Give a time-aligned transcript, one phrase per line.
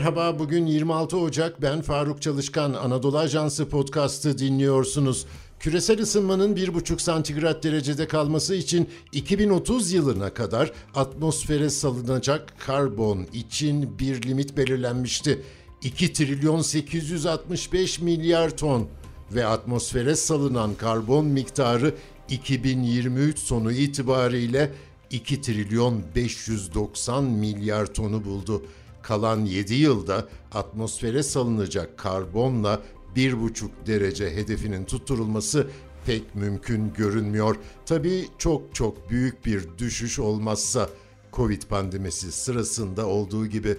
[0.00, 1.62] Merhaba, bugün 26 Ocak.
[1.62, 2.72] Ben Faruk Çalışkan.
[2.72, 5.26] Anadolu Ajansı podcast'ı dinliyorsunuz.
[5.58, 14.22] Küresel ısınmanın 1,5 santigrat derecede kalması için 2030 yılına kadar atmosfere salınacak karbon için bir
[14.22, 15.42] limit belirlenmişti.
[15.82, 18.88] 2 trilyon 865 milyar ton
[19.34, 21.94] ve atmosfere salınan karbon miktarı
[22.28, 24.72] 2023 sonu itibariyle
[25.10, 28.62] 2 trilyon 590 milyar tonu buldu.
[29.02, 32.82] Kalan 7 yılda atmosfere salınacak karbonla
[33.16, 35.66] 1,5 derece hedefinin tutturulması
[36.06, 37.56] pek mümkün görünmüyor.
[37.86, 40.88] Tabii çok çok büyük bir düşüş olmazsa
[41.32, 43.76] Covid pandemisi sırasında olduğu gibi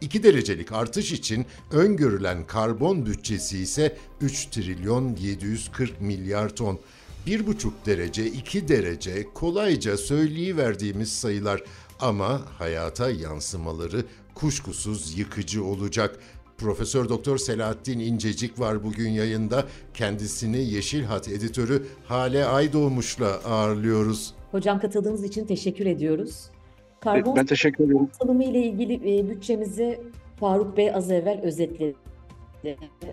[0.00, 6.78] 2 derecelik artış için öngörülen karbon bütçesi ise 3 trilyon 740 milyar ton.
[7.26, 11.62] 1,5 derece, 2 derece kolayca söyleyiverdiğimiz sayılar
[12.00, 14.04] ama hayata yansımaları
[14.36, 16.18] kuşkusuz yıkıcı olacak.
[16.58, 19.64] Profesör Doktor Selahattin İncecik var bugün yayında.
[19.94, 24.34] Kendisini Yeşil Hat editörü Hale Aydoğmuş'la ağırlıyoruz.
[24.50, 26.50] Hocam katıldığınız için teşekkür ediyoruz.
[27.00, 28.08] Karbon Ben teşekkür ederim.
[28.22, 30.00] salımı ile ilgili e, bütçemizi
[30.40, 31.94] Faruk Bey az evvel özetledi.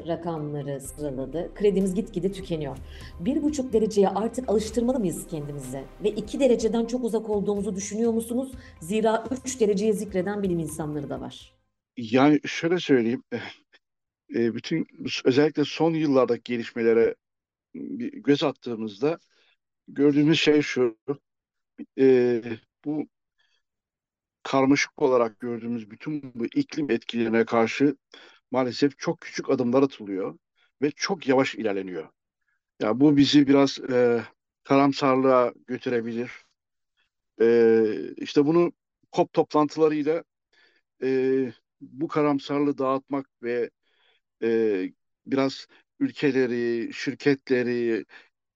[0.08, 1.52] Rakamları sıraladı.
[1.56, 2.78] Kredimiz gitgide tükeniyor.
[3.20, 5.84] Bir buçuk dereceye artık alıştırmalı mıyız kendimize?
[6.04, 8.52] Ve iki dereceden çok uzak olduğumuzu düşünüyor musunuz?
[8.80, 11.54] Zira üç dereceye zikreden bilim insanları da var.
[11.98, 13.24] Yani şöyle söyleyeyim.
[14.36, 14.88] e, Bütün
[15.26, 17.16] özellikle son yıllardaki gelişmelere
[17.76, 19.20] bir göz attığımızda
[19.88, 20.98] gördüğümüz şey şu.
[22.00, 22.42] e,
[22.86, 23.08] Bu
[24.44, 27.96] karmaşık olarak gördüğümüz bütün bu iklim etkilerine karşı
[28.54, 30.40] maalesef çok küçük adımlar atılıyor
[30.82, 32.10] ve çok yavaş ilerleniyor.
[32.82, 34.24] Ya bu bizi biraz e,
[34.64, 36.32] karamsarlığa götürebilir.
[37.42, 38.74] E, işte bunu
[39.14, 40.24] COP toplantılarıyla
[41.04, 43.70] e, bu karamsarlığı dağıtmak ve
[44.44, 44.50] e,
[45.26, 45.68] biraz
[46.00, 48.06] ülkeleri, şirketleri,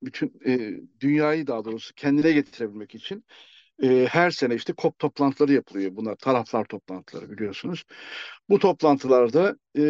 [0.04, 3.26] bütün e, dünyayı daha doğrusu kendine getirebilmek için
[3.84, 5.96] e, her sene işte COP toplantıları yapılıyor.
[5.96, 7.84] Bunlar taraflar toplantıları biliyorsunuz.
[8.50, 9.84] Bu toplantılarda e,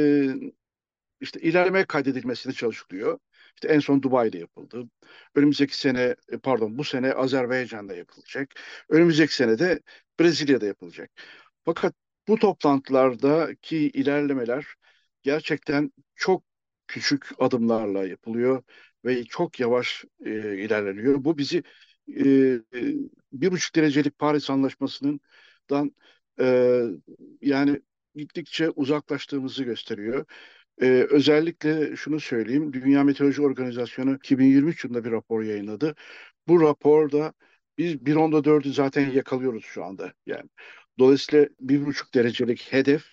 [1.22, 3.20] işte ilerleme kaydedilmesine çalışılıyor.
[3.56, 4.84] İşte en son Dubai'de yapıldı.
[5.36, 8.50] Önümüzdeki sene, e, pardon bu sene Azerbaycan'da yapılacak.
[8.90, 9.80] Önümüzdeki sene de
[10.20, 11.12] Brezilya'da yapılacak.
[11.66, 11.94] Fakat
[12.28, 14.66] bu toplantılardaki ilerlemeler
[15.22, 16.44] gerçekten çok
[16.88, 18.64] küçük adımlarla yapılıyor
[19.06, 21.24] ve çok yavaş e, ilerleniyor.
[21.24, 21.64] Bu bizi
[22.08, 22.62] e, e,
[23.34, 25.92] bir buçuk derecelik Paris Anlaşması'ndan
[26.40, 26.82] e,
[27.42, 27.82] yani
[28.16, 30.26] gittikçe uzaklaştığımızı gösteriyor.
[30.82, 35.96] Ee, özellikle şunu söyleyeyim, Dünya Meteoroloji Organizasyonu 2023 yılında bir rapor yayınladı.
[36.48, 37.34] Bu raporda
[37.78, 40.14] biz 1.4'ü zaten yakalıyoruz şu anda.
[40.26, 40.50] Yani
[41.00, 43.04] dolayısıyla bir buçuk derecelik hedef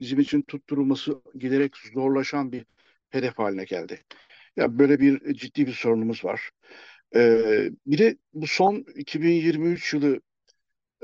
[0.00, 2.66] bizim için tutturulması giderek zorlaşan bir
[3.10, 4.04] hedef haline geldi.
[4.56, 6.50] Ya böyle bir ciddi bir sorunumuz var.
[7.14, 10.20] Ee, bir de bu son 2023 yılı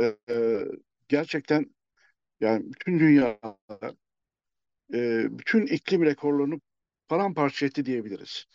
[0.01, 0.17] e,
[1.09, 1.75] gerçekten
[2.41, 3.59] yani bütün dünyada
[4.95, 6.61] e, bütün iklim rekorlarını
[7.09, 8.47] paramparça etti diyebiliriz.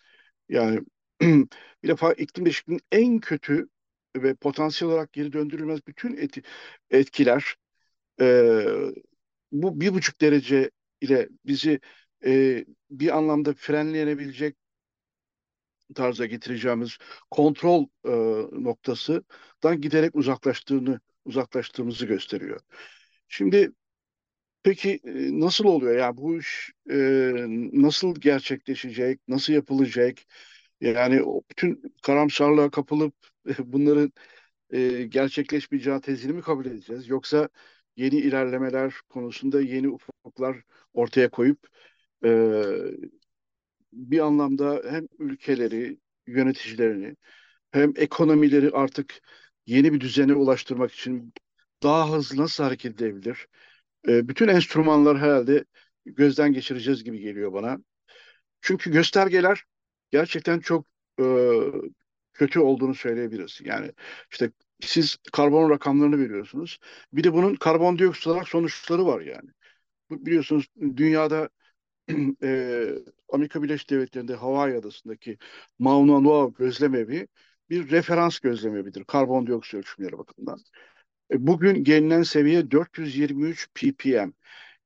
[0.50, 0.80] Yani
[1.84, 3.70] bir defa iklim değişikliğinin en kötü
[4.18, 6.42] ve potansiyel olarak geri döndürülmez bütün eti,
[6.92, 7.56] etkiler
[8.22, 8.66] e,
[9.52, 10.72] bu bir buçuk derece
[11.02, 11.80] ile bizi
[12.26, 14.56] e, bir anlamda frenleyebilecek
[15.96, 16.98] tarza getireceğimiz
[17.32, 18.10] kontrol e,
[18.64, 22.62] noktasından giderek uzaklaştığını uzaklaştığımızı gösteriyor.
[23.28, 23.72] Şimdi
[24.64, 25.98] Peki e, nasıl oluyor?
[25.98, 26.96] Yani bu iş e,
[27.74, 30.18] nasıl gerçekleşecek, nasıl yapılacak?
[30.82, 33.16] Yani bütün karamsarlığa kapılıp
[33.60, 34.12] bunların
[34.72, 37.10] e, gerçekleşmeyeceği tezini mi kabul edeceğiz?
[37.10, 37.50] Yoksa
[37.98, 40.58] yeni ilerlemeler konusunda yeni ufuklar
[40.94, 41.68] ortaya koyup
[42.26, 42.30] e,
[43.94, 47.16] bir anlamda hem ülkeleri, yöneticilerini
[47.72, 49.22] hem ekonomileri artık
[49.66, 51.34] yeni bir düzene ulaştırmak için
[51.84, 53.48] daha hızlı nasıl hareket edebilir?
[54.08, 55.66] E, bütün enstrümanlar herhalde
[56.06, 57.80] gözden geçireceğiz gibi geliyor bana.
[58.62, 59.64] Çünkü göstergeler
[60.12, 60.88] gerçekten çok
[61.22, 61.26] e,
[62.34, 63.60] kötü olduğunu söyleyebiliriz.
[63.64, 63.92] Yani
[64.32, 64.52] işte
[64.82, 66.80] siz karbon rakamlarını veriyorsunuz.
[67.14, 69.50] Bir de bunun karbondioksit olarak sonuçları var yani.
[70.12, 71.50] Biliyorsunuz dünyada
[72.44, 72.90] e,
[73.30, 75.38] Amerika Birleşik Devletleri'nde Hawaii Adası'ndaki
[75.80, 77.28] Mauna Loa gözlemevi
[77.70, 80.60] bir referans gözlemevidir karbondioksit ölçümleri bakımından.
[81.32, 84.32] E, Bugün gelinen seviye 423 ppm.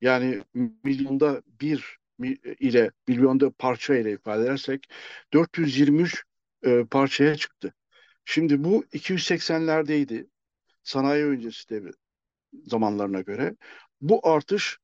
[0.02, 0.42] Yani
[0.84, 1.98] milyonda bir
[2.60, 4.90] ile milyonda parça ile ifade edersek
[5.34, 6.24] 423
[6.66, 7.74] e, parçaya çıktı.
[8.26, 10.28] Şimdi bu 280'lerdeydi
[10.84, 11.96] sanayi öncesi devir
[12.66, 13.56] zamanlarına göre.
[14.02, 14.80] Bu artış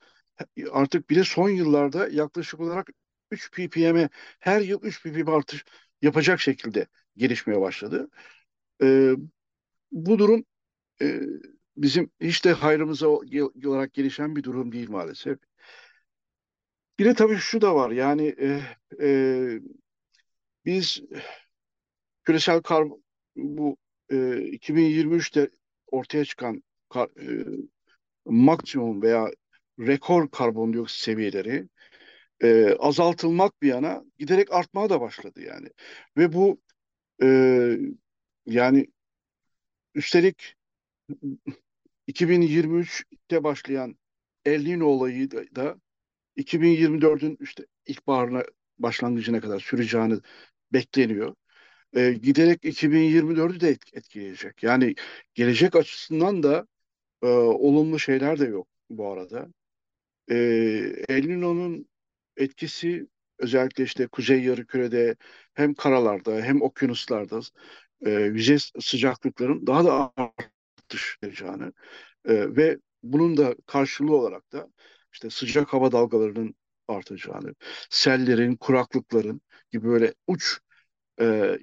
[0.72, 2.90] artık bir de son yıllarda yaklaşık olarak
[3.32, 4.10] 3 ppm'e
[4.40, 5.66] her yıl 3 ppm artış
[6.02, 6.88] yapacak şekilde
[7.18, 8.10] gelişmeye başladı.
[8.84, 9.12] E,
[9.92, 10.46] bu durum
[11.02, 11.22] e,
[11.78, 15.38] bizim hiç de hayrımıza olarak gelişen bir durum değil maalesef.
[17.00, 18.62] Bir de tabii şu da var yani e,
[19.02, 19.60] e,
[20.66, 21.02] biz
[22.24, 22.88] küresel kar
[23.36, 23.78] bu
[24.12, 25.50] e, 2023'te
[25.88, 27.46] ortaya çıkan kar, e,
[28.26, 29.32] maksimum veya
[29.80, 31.68] rekor karbondioksit seviyeleri
[32.44, 35.70] e, azaltılmak bir yana giderek artmaya da başladı yani.
[36.18, 36.62] Ve bu
[37.24, 37.28] e,
[38.46, 38.88] yani
[39.96, 40.56] üstelik
[42.08, 43.98] 2023'te başlayan
[44.46, 45.76] El Niño olayı da, da
[46.38, 48.44] 2024'ün işte ilkbaharına
[48.80, 50.20] başlangıcına kadar süreceğini
[50.74, 51.36] bekleniyor.
[51.96, 54.64] E, giderek 2024'ü de etkileyecek.
[54.64, 54.96] Yani
[55.34, 56.68] gelecek açısından da
[57.24, 59.48] e, olumlu şeyler de yok bu arada.
[60.30, 60.36] E,
[61.10, 61.90] El Niño'nun
[62.38, 63.08] etkisi
[63.40, 65.16] özellikle işte kuzey yarımkürede
[65.54, 67.40] hem karalarda hem okyanuslarda
[68.06, 71.64] e, yüzey sıcaklıkların daha da artış vereceğini
[72.26, 74.70] e, ve bunun da karşılığı olarak da
[75.14, 76.56] işte sıcak hava dalgalarının
[76.88, 77.56] artacağını,
[77.90, 79.42] sellerin, kuraklıkların
[79.72, 80.60] gibi böyle uç
[81.22, 81.58] e,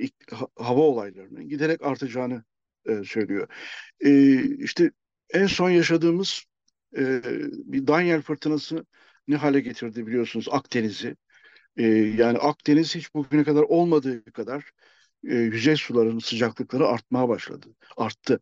[0.57, 2.45] hava olaylarının giderek artacağını
[2.87, 3.49] e, söylüyor.
[4.01, 4.91] E, işte
[5.31, 6.45] en son yaşadığımız
[6.97, 7.23] e,
[7.73, 8.87] bir Daniel fırtınası
[9.29, 11.17] ne hale getirdi biliyorsunuz Akdeniz'i.
[11.77, 11.85] E,
[12.19, 14.71] yani Akdeniz hiç bugüne kadar olmadığı kadar
[15.25, 18.41] e, yüzey suların sıcaklıkları artmaya başladı, arttı.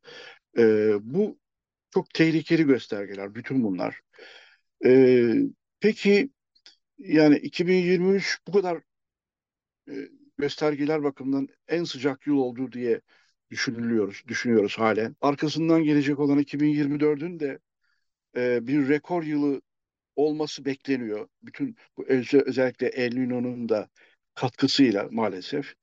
[0.58, 0.62] E,
[1.02, 1.38] bu
[1.90, 4.00] çok tehlikeli göstergeler, bütün bunlar.
[4.86, 5.32] E,
[5.80, 6.30] peki
[6.98, 8.80] yani 2023 bu kadar
[9.88, 9.94] e,
[10.38, 13.00] göstergeler bakımından en sıcak yıl oldu diye
[13.50, 15.16] düşünülüyoruz, düşünüyoruz halen.
[15.20, 17.58] Arkasından gelecek olan 2024'ün de
[18.36, 19.60] bir rekor yılı
[20.16, 21.28] olması bekleniyor.
[21.42, 22.04] Bütün bu
[22.46, 23.88] özellikle El Niño'nun da
[24.34, 25.74] katkısıyla maalesef.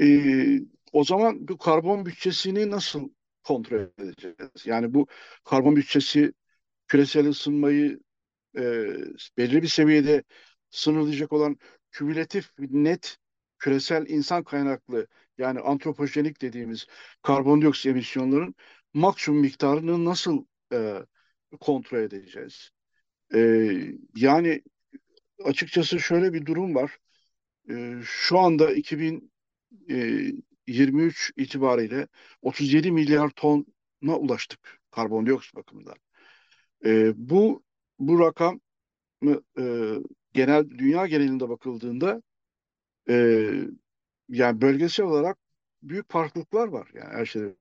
[0.00, 0.06] E,
[0.92, 3.10] o zaman bu karbon bütçesini nasıl
[3.44, 4.36] kontrol edeceğiz?
[4.64, 5.06] Yani bu
[5.44, 6.32] karbon bütçesi
[6.88, 8.00] küresel ısınmayı
[8.56, 8.62] e,
[9.38, 10.22] belirli bir seviyede
[10.70, 11.56] sınırlayacak olan
[11.90, 13.16] kümülatif net
[13.58, 15.06] küresel insan kaynaklı
[15.38, 16.86] yani antropojenik dediğimiz
[17.22, 18.54] karbondioksit emisyonların
[18.94, 20.98] maksimum miktarını nasıl e,
[21.60, 22.70] kontrol edeceğiz?
[23.34, 23.40] E,
[24.16, 24.62] yani
[25.44, 26.98] açıkçası şöyle bir durum var.
[27.70, 32.08] E, şu anda 2023 itibariyle
[32.42, 35.96] 37 milyar tona ulaştık karbondioksit bakımından.
[36.84, 37.62] E, bu
[37.98, 38.60] bu rakam
[39.58, 39.94] e,
[40.32, 42.22] genel dünya genelinde bakıldığında
[43.08, 43.14] e,
[44.28, 45.38] yani bölgesel olarak
[45.82, 47.56] büyük farklılıklar var yani her şeyden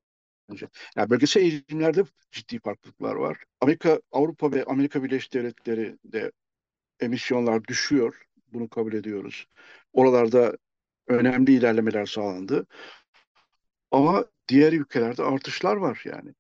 [0.52, 0.70] önce.
[0.96, 3.38] Yani bölgesel eğilimlerde ciddi farklılıklar var.
[3.62, 6.32] Amerika, Avrupa ve Amerika Birleşik Devletleri de
[7.00, 8.26] emisyonlar düşüyor.
[8.54, 9.48] Bunu kabul ediyoruz.
[9.94, 10.58] Oralarda
[11.08, 12.68] önemli ilerlemeler sağlandı.
[13.92, 16.34] Ama diğer ülkelerde artışlar var yani.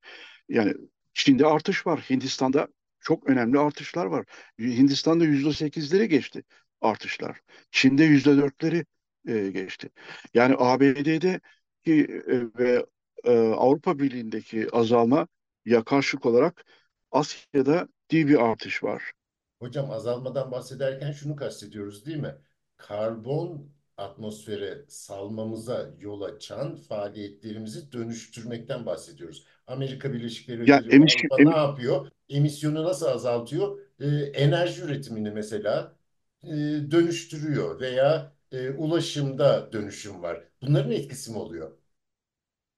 [0.50, 0.74] Yani
[1.14, 2.00] Çin'de artış var.
[2.10, 2.68] Hindistan'da
[3.00, 4.26] çok önemli artışlar var.
[4.60, 6.44] Hindistan'da yüzde sekizleri geçti
[6.82, 7.42] artışlar.
[7.72, 8.86] Çin'de yüzde dörtleri
[9.28, 9.90] e, geçti.
[10.34, 11.42] Yani ABD'de
[11.86, 12.86] ki, e, ve
[13.26, 15.28] e, Avrupa Birliği'ndeki azalma
[15.66, 16.66] ya karşılık olarak
[17.12, 19.14] Asya'da ciddi bir artış var.
[19.60, 22.36] Hocam azalmadan bahsederken şunu kastediyoruz değil mi?
[22.78, 29.46] Karbon atmosfere salmamıza yol açan faaliyetlerimizi dönüştürmekten bahsediyoruz.
[29.68, 32.12] Amerika Birleşik Devletleri ve emisyon, Avrupa em, ne yapıyor?
[32.30, 33.80] Emisyonu nasıl azaltıyor?
[34.00, 35.96] Ee, enerji üretimini mesela
[36.44, 36.48] e,
[36.92, 40.44] dönüştürüyor veya e, ulaşımda dönüşüm var.
[40.62, 41.72] Bunların etkisi mi oluyor?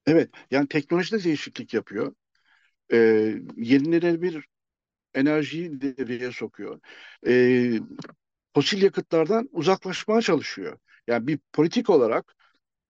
[0.05, 2.15] Evet yani teknolojide değişiklik yapıyor.
[2.93, 2.98] E,
[3.57, 4.48] yenilenebilir
[5.13, 6.79] enerjiyi devreye sokuyor.
[7.27, 7.33] E,
[8.55, 10.77] fosil yakıtlardan uzaklaşmaya çalışıyor.
[11.07, 12.36] Yani bir politik olarak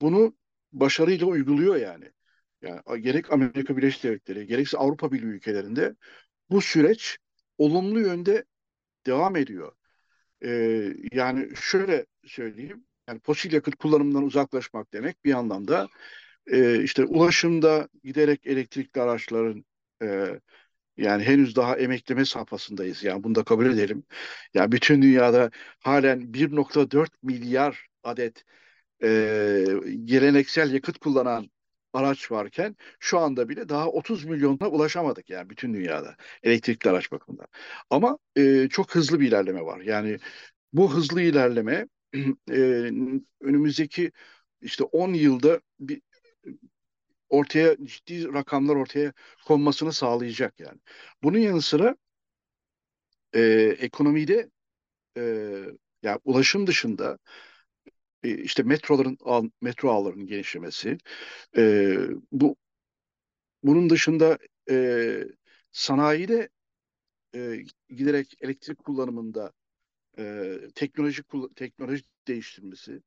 [0.01, 0.35] bunu
[0.73, 2.11] başarıyla uyguluyor yani.
[2.61, 5.95] Yani gerek Amerika Birleşik Devletleri, gerekse Avrupa Birliği ülkelerinde
[6.49, 7.17] bu süreç
[7.57, 8.45] olumlu yönde
[9.05, 9.71] devam ediyor.
[10.45, 15.89] Ee, yani şöyle söyleyeyim, yani fosil yakıt kullanımından uzaklaşmak demek bir anlamda
[16.47, 19.65] e, işte ulaşımda giderek elektrikli araçların
[20.03, 20.39] e,
[20.97, 23.03] yani henüz daha emekleme safhasındayız.
[23.03, 24.03] Yani bunu da kabul edelim.
[24.53, 28.43] Yani bütün dünyada halen 1.4 milyar adet
[29.03, 29.65] e,
[30.05, 31.49] geleneksel yakıt kullanan
[31.93, 37.47] araç varken şu anda bile daha 30 milyona ulaşamadık yani bütün dünyada elektrikli araç bakımından.
[37.89, 39.79] Ama e, çok hızlı bir ilerleme var.
[39.81, 40.19] Yani
[40.73, 41.87] bu hızlı ilerleme
[42.51, 42.91] e,
[43.41, 44.11] önümüzdeki
[44.61, 46.01] işte 10 yılda bir
[47.33, 49.13] ortaya ciddi rakamlar ortaya
[49.45, 50.79] konmasını sağlayacak yani.
[51.23, 51.95] Bunun yanı sıra
[53.33, 53.41] e,
[53.79, 54.49] ekonomide
[55.17, 55.21] e,
[56.03, 57.19] yani ulaşım dışında
[58.23, 59.17] e, işte metroların
[59.61, 60.97] metro ağlarının genişlemesi,
[61.57, 61.95] e,
[62.31, 62.55] bu
[63.63, 64.37] bunun dışında
[64.69, 65.23] e,
[65.71, 66.49] sanayide
[67.35, 69.53] e, giderek elektrik kullanımında
[70.19, 71.23] e, teknoloji
[71.55, 73.03] teknoloji değiştirmesi,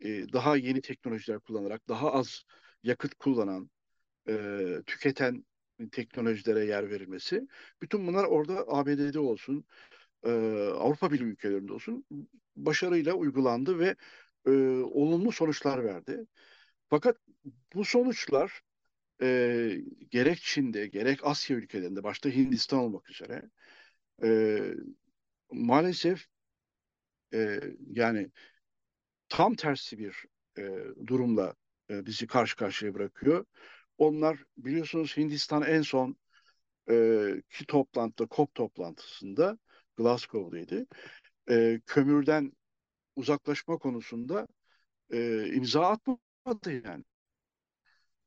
[0.00, 2.44] e, daha yeni teknolojiler kullanarak daha az
[2.82, 3.70] yakıt kullanan,
[4.28, 5.44] e, tüketen
[5.92, 7.48] teknolojilere yer verilmesi.
[7.82, 9.64] Bütün bunlar orada ABD'de olsun,
[10.24, 10.30] e,
[10.74, 12.04] Avrupa Birliği ülkelerinde olsun
[12.56, 13.96] başarıyla uygulandı ve
[14.46, 14.50] e,
[14.82, 16.26] olumlu sonuçlar verdi.
[16.90, 17.18] Fakat
[17.74, 18.62] bu sonuçlar
[19.22, 23.42] e, gerek Çin'de gerek Asya ülkelerinde başta Hindistan olmak üzere
[24.24, 24.60] e,
[25.52, 26.26] maalesef
[27.34, 27.60] e,
[27.90, 28.30] yani
[29.28, 30.24] tam tersi bir
[30.58, 30.62] e,
[31.06, 31.54] durumla
[31.92, 33.46] e, bizi karşı karşıya bırakıyor.
[33.98, 36.16] Onlar biliyorsunuz Hindistan en son
[36.90, 36.94] e,
[37.50, 39.58] ki toplantıda, COP toplantısında
[39.96, 40.86] Glasgow'daydı.
[41.50, 42.52] E, kömürden
[43.16, 44.48] uzaklaşma konusunda
[45.12, 47.04] e, imza atmadı yani.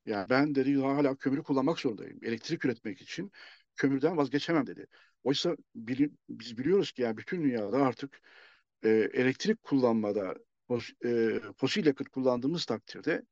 [0.06, 2.18] Yani ben dedi hala kömürü kullanmak zorundayım.
[2.22, 3.32] Elektrik üretmek için
[3.76, 4.86] kömürden vazgeçemem dedi.
[5.24, 8.20] Oysa bili- biz biliyoruz ki yani bütün dünyada artık
[8.84, 10.34] e, elektrik kullanmada
[11.04, 13.22] e, fosil yakıt kullandığımız takdirde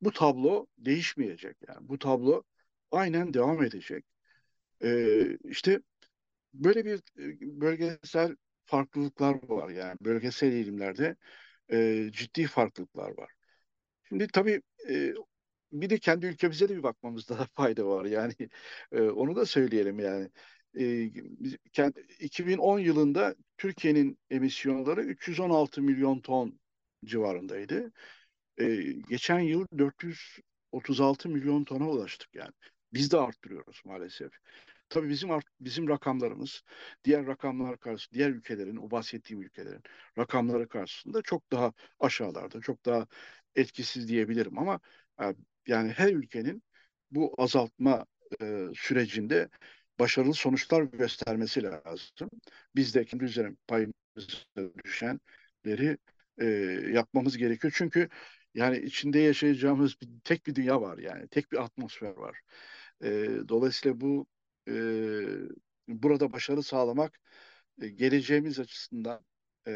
[0.00, 1.56] bu tablo değişmeyecek.
[1.68, 2.42] Yani bu tablo
[2.90, 4.04] aynen devam edecek.
[4.84, 5.80] E, işte
[6.54, 11.16] böyle bir e, bölgesel farklılıklar var yani bölgesel eğilimlerde
[11.72, 13.32] e, ciddi farklılıklar var.
[14.08, 15.14] Şimdi tabii e,
[15.72, 18.04] bir de kendi ülkemize de bir bakmamızda da fayda var.
[18.04, 18.34] Yani
[18.92, 20.30] onu da söyleyelim yani.
[20.78, 26.60] E, biz- kend- 2010 yılında Türkiye'nin emisyonları 316 milyon ton
[27.04, 27.92] civarındaydı.
[28.58, 28.76] E,
[29.10, 32.52] geçen yıl 436 milyon tona ulaştık yani.
[32.94, 34.32] Biz de arttırıyoruz maalesef.
[34.88, 36.62] Tabii bizim art- bizim rakamlarımız
[37.04, 39.82] diğer rakamlar karşısında, diğer ülkelerin, o bahsettiğim ülkelerin
[40.18, 43.06] rakamları karşısında çok daha aşağılarda, çok daha
[43.54, 44.80] etkisiz diyebilirim ama
[45.22, 45.34] e,
[45.66, 46.62] yani her ülkenin
[47.10, 48.06] bu azaltma
[48.42, 49.48] e, sürecinde
[49.98, 52.30] başarılı sonuçlar göstermesi lazım.
[52.76, 53.94] Biz de kendi üzerine payımıza
[54.84, 55.98] düşenleri
[56.38, 56.46] e,
[56.92, 57.72] yapmamız gerekiyor.
[57.76, 58.08] Çünkü
[58.54, 61.28] yani içinde yaşayacağımız bir, tek bir dünya var yani.
[61.28, 62.40] Tek bir atmosfer var.
[63.04, 64.26] E, dolayısıyla bu
[64.68, 64.72] e,
[65.88, 67.20] burada başarı sağlamak
[67.82, 69.24] e, geleceğimiz açısından,
[69.66, 69.72] e,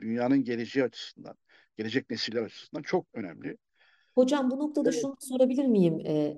[0.00, 1.36] dünyanın geleceği açısından,
[1.76, 3.56] gelecek nesiller açısından çok önemli.
[4.14, 5.00] Hocam bu noktada Evet.
[5.00, 6.00] şunu sorabilir miyim?
[6.06, 6.36] Ee,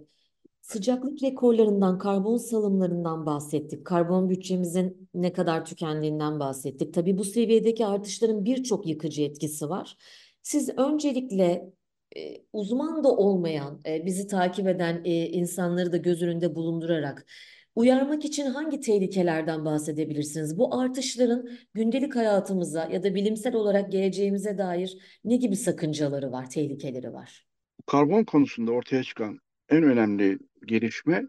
[0.62, 3.84] sıcaklık rekorlarından, karbon salımlarından bahsettik.
[3.84, 6.94] Karbon bütçemizin ne kadar tükendiğinden bahsettik.
[6.94, 9.96] Tabii bu seviyedeki artışların birçok yıkıcı etkisi var.
[10.42, 11.72] Siz öncelikle
[12.16, 12.20] e,
[12.52, 17.26] uzman da olmayan, e, bizi takip eden e, insanları da göz önünde bulundurarak
[17.74, 20.58] uyarmak için hangi tehlikelerden bahsedebilirsiniz?
[20.58, 27.12] Bu artışların gündelik hayatımıza ya da bilimsel olarak geleceğimize dair ne gibi sakıncaları var, tehlikeleri
[27.12, 27.46] var?
[27.86, 29.38] Karbon konusunda ortaya çıkan
[29.68, 31.28] en önemli gelişme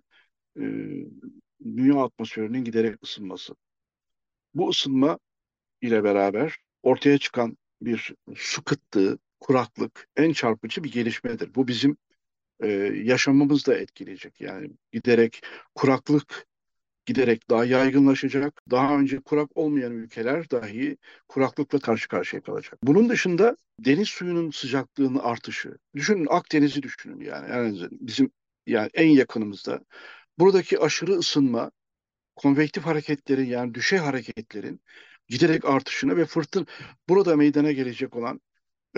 [0.58, 0.64] e,
[1.64, 3.56] dünya atmosferinin giderek ısınması.
[4.54, 5.20] Bu ısınma
[5.82, 11.56] ile beraber ortaya çıkan bir su kıtlığı, kuraklık en çarpıcı bir gelişmedir.
[11.56, 11.98] Bu bizim
[12.60, 12.68] e,
[13.04, 14.42] yaşamımızı da etkileyecek.
[14.42, 15.42] Yani giderek
[15.76, 16.48] kuraklık
[17.06, 18.62] giderek daha yaygınlaşacak.
[18.72, 20.98] Daha önce kurak olmayan ülkeler dahi
[21.28, 22.80] kuraklıkla karşı karşıya kalacak.
[22.84, 25.78] Bunun dışında deniz suyunun sıcaklığının artışı.
[25.96, 27.50] Düşünün Akdeniz'i düşünün yani.
[27.50, 28.32] Yani bizim
[28.66, 29.80] yani en yakınımızda.
[30.40, 31.72] Buradaki aşırı ısınma
[32.36, 34.82] konvektif hareketlerin yani düşey hareketlerin
[35.28, 36.68] giderek artışını ve fırtın
[37.10, 38.42] burada meydana gelecek olan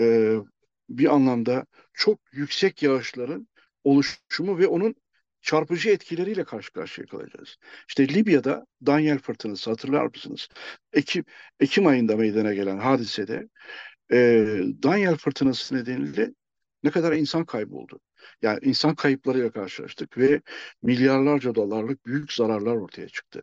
[0.00, 0.34] e,
[0.88, 3.48] bir anlamda çok yüksek yağışların
[3.84, 4.94] oluşumu ve onun
[5.40, 7.56] çarpıcı etkileriyle karşı karşıya kalacağız.
[7.88, 10.48] İşte Libya'da Daniel fırtınası hatırlar mısınız?
[10.92, 11.24] Ekim,
[11.60, 13.48] Ekim ayında meydana gelen hadisede
[14.12, 14.16] e,
[14.82, 16.30] Daniel fırtınası nedeniyle
[16.82, 18.00] ne kadar insan kayboldu.
[18.42, 20.40] Yani insan kayıplarıyla karşılaştık ve
[20.82, 23.42] milyarlarca dolarlık büyük zararlar ortaya çıktı.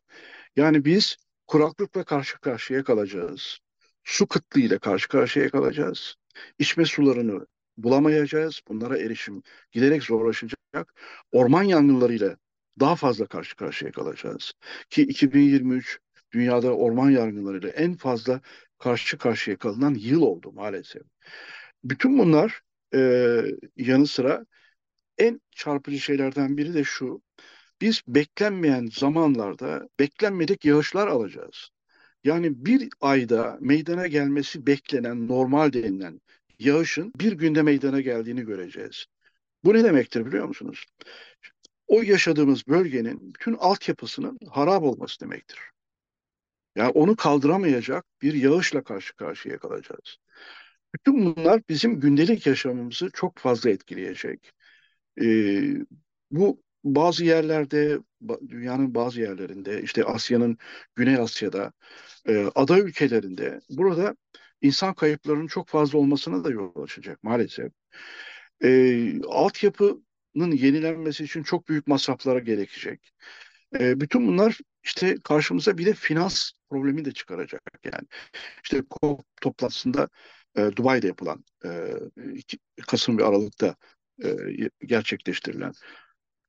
[0.55, 3.59] Yani biz kuraklıkla karşı karşıya kalacağız.
[4.03, 6.15] Su kıtlığıyla karşı karşıya kalacağız.
[6.59, 7.47] İçme sularını
[7.77, 8.61] bulamayacağız.
[8.67, 10.93] Bunlara erişim giderek zorlaşacak.
[11.31, 12.37] Orman yangınlarıyla
[12.79, 14.53] daha fazla karşı karşıya kalacağız.
[14.89, 15.99] Ki 2023
[16.31, 18.41] dünyada orman yangınlarıyla en fazla
[18.79, 21.01] karşı karşıya kalınan yıl oldu maalesef.
[21.83, 22.61] Bütün bunlar
[22.95, 22.99] e,
[23.77, 24.45] yanı sıra
[25.17, 27.21] en çarpıcı şeylerden biri de şu.
[27.81, 31.69] Biz beklenmeyen zamanlarda beklenmedik yağışlar alacağız.
[32.23, 36.21] Yani bir ayda meydana gelmesi beklenen normal denilen
[36.59, 39.05] yağışın bir günde meydana geldiğini göreceğiz.
[39.63, 40.85] Bu ne demektir biliyor musunuz?
[41.87, 45.59] O yaşadığımız bölgenin bütün altyapısının harap olması demektir.
[46.75, 50.17] Yani onu kaldıramayacak bir yağışla karşı karşıya kalacağız.
[50.95, 54.53] Bütün bunlar bizim gündelik yaşamımızı çok fazla etkileyecek.
[55.21, 55.75] Ee,
[56.31, 57.99] bu bazı yerlerde,
[58.49, 60.57] dünyanın bazı yerlerinde, işte Asya'nın,
[60.95, 61.73] Güney Asya'da,
[62.27, 64.15] e, ada ülkelerinde burada
[64.61, 67.71] insan kayıplarının çok fazla olmasına da yol açacak maalesef.
[68.63, 73.13] E, altyapının yenilenmesi için çok büyük masraflara gerekecek.
[73.79, 78.07] E, bütün bunlar işte karşımıza bir de finans problemi de çıkaracak yani.
[78.63, 80.09] İşte COP toplantısında
[80.55, 81.69] e, Dubai'de yapılan e,
[82.87, 83.75] Kasım ve Aralık'ta
[84.23, 84.29] e,
[84.85, 85.73] gerçekleştirilen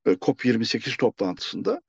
[0.07, 1.83] e, COP28 toplantısında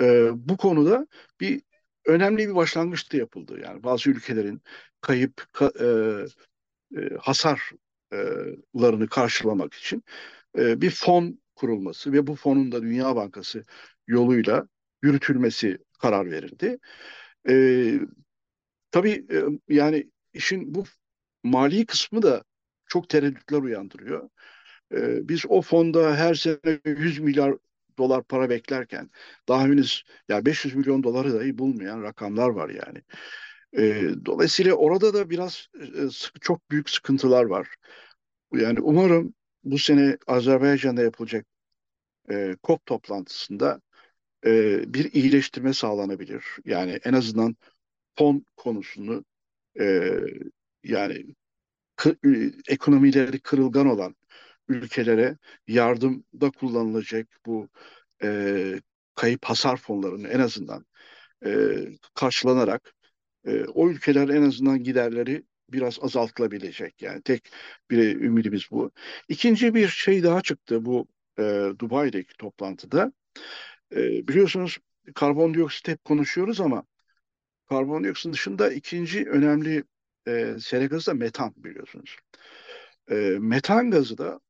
[0.00, 1.06] e, bu konuda
[1.40, 1.62] bir
[2.06, 3.60] önemli bir başlangıç da yapıldı.
[3.64, 4.62] Yani bazı ülkelerin
[5.00, 5.86] kayıp ka, e,
[6.96, 10.04] e, hasarlarını karşılamak için
[10.58, 13.64] e, bir fon kurulması ve bu fonun da Dünya Bankası
[14.06, 14.68] yoluyla
[15.02, 16.78] yürütülmesi karar verildi.
[17.48, 17.54] E,
[18.90, 20.84] tabii e, yani işin bu
[21.42, 22.44] mali kısmı da
[22.86, 24.30] çok tereddütler uyandırıyor.
[24.92, 27.54] E, biz o fonda her sene 100 milyar
[27.98, 29.10] dolar para beklerken
[29.48, 33.02] daha henüz ya 500 milyon doları dahi bulmayan rakamlar var yani.
[33.76, 36.08] E, dolayısıyla orada da biraz e,
[36.40, 37.68] çok büyük sıkıntılar var.
[38.52, 39.34] Yani umarım
[39.64, 41.46] bu sene Azerbaycan'da yapılacak
[42.30, 43.80] e, COP toplantısında
[44.46, 46.44] e, bir iyileştirme sağlanabilir.
[46.64, 47.56] Yani en azından
[48.18, 49.24] fon konusunu
[49.80, 50.12] e,
[50.84, 51.26] yani
[51.96, 52.16] kı,
[52.68, 54.16] ekonomileri kırılgan olan
[54.68, 57.68] ülkelere yardımda kullanılacak bu
[58.22, 58.80] e,
[59.14, 60.86] kayıp hasar fonlarının en azından
[61.46, 61.76] e,
[62.14, 62.94] karşılanarak
[63.46, 67.02] e, o ülkeler en azından giderleri biraz azaltılabilecek.
[67.02, 67.50] Yani tek
[67.90, 68.90] bir ümidimiz bu.
[69.28, 71.42] İkinci bir şey daha çıktı bu e,
[71.78, 73.12] Dubai'deki toplantıda.
[73.92, 74.78] E, biliyorsunuz
[75.14, 76.84] karbondioksit hep konuşuyoruz ama
[77.68, 79.84] karbondioksit dışında ikinci önemli
[80.28, 82.16] e, sera gazı da metan biliyorsunuz.
[83.10, 84.40] E, metan gazı da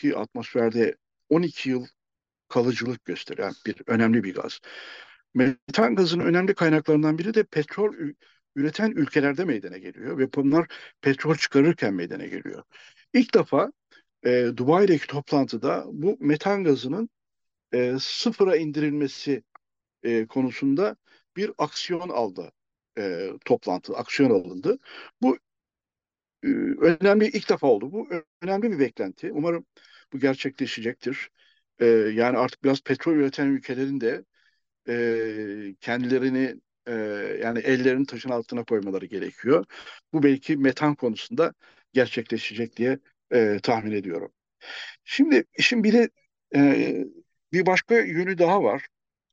[0.00, 0.96] ki atmosferde
[1.28, 1.86] 12 yıl
[2.48, 4.60] kalıcılık gösteren bir önemli bir gaz.
[5.34, 7.94] Metan gazının önemli kaynaklarından biri de petrol
[8.56, 10.66] üreten ülkelerde meydana geliyor ve bunlar
[11.00, 12.62] petrol çıkarırken meydana geliyor.
[13.14, 13.72] İlk defa
[14.26, 17.10] e, Dubai'deki toplantıda bu metan gazının
[17.72, 19.42] e, sıfıra indirilmesi
[20.02, 20.96] e, konusunda
[21.36, 22.52] bir aksiyon aldı.
[22.98, 24.78] E, toplantı, aksiyon alındı.
[25.22, 25.38] Bu
[26.44, 26.48] e,
[26.80, 27.92] önemli ilk defa oldu.
[27.92, 28.08] Bu
[28.42, 29.32] önemli bir beklenti.
[29.32, 29.66] Umarım
[30.12, 31.30] bu gerçekleşecektir.
[31.78, 34.24] E, yani artık biraz petrol üreten ülkelerin de
[34.88, 36.92] e, kendilerini e,
[37.42, 39.64] yani ellerini taşın altına koymaları gerekiyor.
[40.12, 41.54] Bu belki metan konusunda
[41.92, 42.98] gerçekleşecek diye
[43.32, 44.32] e, tahmin ediyorum.
[45.04, 46.10] Şimdi işin bir de
[46.54, 47.04] e,
[47.52, 48.86] bir başka yönü daha var.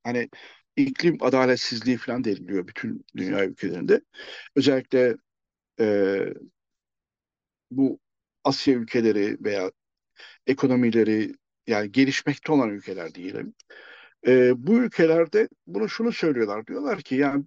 [0.03, 0.29] Hani
[0.75, 4.01] iklim adaletsizliği falan deniliyor bütün dünya ülkelerinde.
[4.55, 5.17] Özellikle
[5.79, 6.19] e,
[7.71, 7.99] bu
[8.43, 9.71] Asya ülkeleri veya
[10.47, 11.33] ekonomileri
[11.67, 13.53] yani gelişmekte olan ülkeler diyelim.
[14.27, 16.67] E, bu ülkelerde bunu şunu söylüyorlar.
[16.67, 17.43] Diyorlar ki yani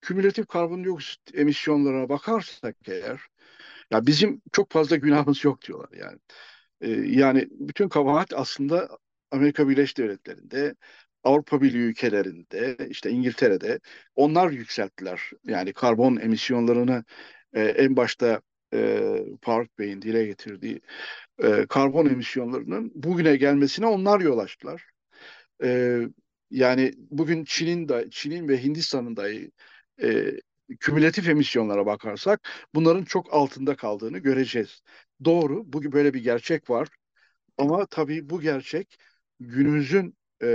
[0.00, 3.20] kümülatif karbondioksit emisyonlarına bakarsak eğer
[3.90, 6.18] ya bizim çok fazla günahımız yok diyorlar yani.
[6.80, 8.88] E, yani bütün kabahat aslında
[9.30, 10.74] Amerika Birleşik Devletleri'nde,
[11.24, 13.80] Avrupa Birliği ülkelerinde, işte İngiltere'de
[14.14, 15.30] onlar yükselttiler.
[15.44, 17.04] Yani karbon emisyonlarını
[17.52, 18.40] e, en başta
[18.76, 20.80] e, Faruk Bey'in dile getirdiği
[21.42, 24.84] e, karbon emisyonlarının bugüne gelmesine onlar yol açtılar.
[25.64, 26.00] E,
[26.50, 29.30] yani bugün Çin'in de Çin'in ve Hindistan'ın da
[30.02, 30.40] e,
[30.80, 34.82] kümülatif emisyonlara bakarsak bunların çok altında kaldığını göreceğiz.
[35.24, 36.88] Doğru, bugün böyle bir gerçek var.
[37.58, 38.98] Ama tabii bu gerçek
[39.40, 40.48] günümüzün e,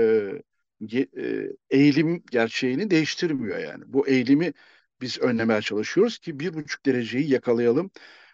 [0.94, 3.84] e, eğilim gerçeğini değiştirmiyor yani.
[3.88, 4.54] Bu eğilimi
[5.02, 7.92] biz önlemeye çalışıyoruz ki bir buçuk dereceyi yakalayalım.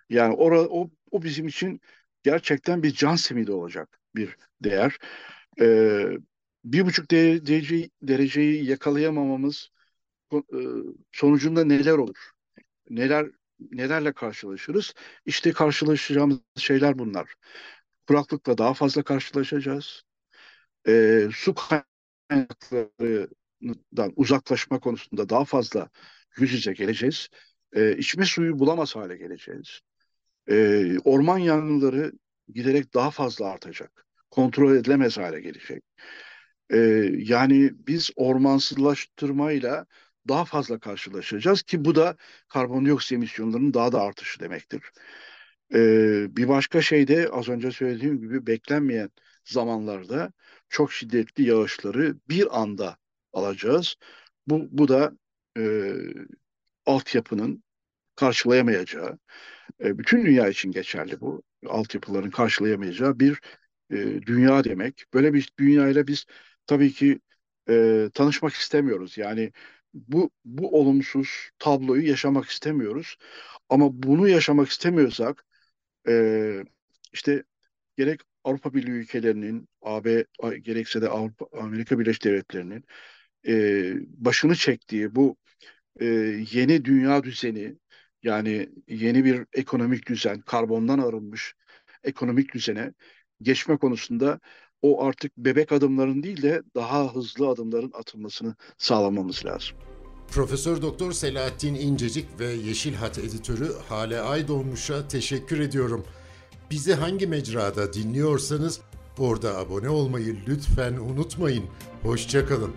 [0.09, 1.81] Yani ora, o, o bizim için
[2.23, 4.97] gerçekten bir can simidi olacak bir değer.
[5.61, 6.09] Ee,
[6.65, 9.69] bir buçuk derece, dereceyi yakalayamamamız
[10.33, 10.39] e,
[11.11, 12.31] sonucunda neler olur?
[12.89, 13.27] Neler
[13.59, 14.93] nelerle karşılaşırız?
[15.25, 17.35] İşte karşılaşacağımız şeyler bunlar.
[18.07, 20.03] Kuraklıkla daha fazla karşılaşacağız.
[20.87, 21.55] Ee, su
[22.29, 25.89] kaynaklarından uzaklaşma konusunda daha fazla
[26.39, 27.27] yüz yüze geleceğiz.
[27.75, 29.81] Ee, içme suyu bulamaz hale geleceğiz
[30.49, 32.11] e, orman yangınları
[32.53, 34.05] giderek daha fazla artacak.
[34.31, 35.83] Kontrol edilemez hale gelecek.
[36.69, 36.77] E,
[37.17, 39.85] yani biz ormansızlaştırmayla
[40.27, 42.17] daha fazla karşılaşacağız ki bu da
[42.49, 44.81] karbondioksit emisyonlarının daha da artışı demektir.
[45.73, 45.79] E,
[46.37, 49.09] bir başka şey de az önce söylediğim gibi beklenmeyen
[49.45, 50.33] zamanlarda
[50.69, 52.97] çok şiddetli yağışları bir anda
[53.33, 53.95] alacağız.
[54.47, 55.11] Bu, bu da
[55.57, 55.63] e,
[56.85, 57.63] altyapının
[58.15, 59.19] karşılayamayacağı,
[59.83, 63.41] e, bütün dünya için geçerli bu, altyapıların karşılayamayacağı bir
[63.91, 63.95] e,
[64.27, 65.05] dünya demek.
[65.13, 66.25] Böyle bir dünyayla biz
[66.67, 67.19] tabii ki
[67.69, 69.17] e, tanışmak istemiyoruz.
[69.17, 69.51] Yani
[69.93, 73.17] bu bu olumsuz tabloyu yaşamak istemiyoruz.
[73.69, 75.45] Ama bunu yaşamak istemiyorsak
[76.09, 76.65] e,
[77.13, 77.43] işte
[77.97, 80.25] gerek Avrupa Birliği ülkelerinin, AB
[80.61, 82.85] gerekse de Avrupa, Amerika Birleşik Devletleri'nin
[83.47, 83.93] e,
[84.25, 85.37] başını çektiği bu
[85.99, 86.05] e,
[86.51, 87.75] yeni dünya düzeni
[88.23, 91.53] yani yeni bir ekonomik düzen, karbondan arınmış
[92.03, 92.93] ekonomik düzene
[93.41, 94.39] geçme konusunda
[94.81, 99.77] o artık bebek adımların değil de daha hızlı adımların atılmasını sağlamamız lazım.
[100.31, 106.05] Profesör Doktor Selahattin İncecik ve Yeşil Hat editörü Hale Aydoğmuş'a teşekkür ediyorum.
[106.71, 108.81] Bizi hangi mecrada dinliyorsanız
[109.17, 111.65] orada abone olmayı lütfen unutmayın.
[112.01, 112.71] Hoşçakalın.